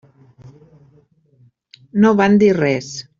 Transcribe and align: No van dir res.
No 2.05 2.13
van 2.23 2.39
dir 2.45 2.53
res. 2.63 2.91